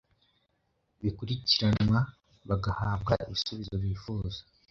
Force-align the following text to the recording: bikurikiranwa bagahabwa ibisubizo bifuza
bikurikiranwa 1.03 1.99
bagahabwa 2.49 3.13
ibisubizo 3.23 3.75
bifuza 3.83 4.39